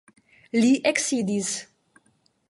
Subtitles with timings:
[0.61, 1.51] Li eksidis.